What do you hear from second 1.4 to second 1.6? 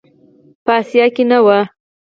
و.